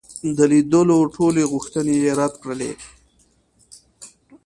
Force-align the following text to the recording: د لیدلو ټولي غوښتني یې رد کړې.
د 0.37 0.39
لیدلو 0.51 0.97
ټولي 1.15 1.43
غوښتني 1.51 1.95
یې 2.03 2.11
رد 2.19 2.33
کړې. 2.43 2.71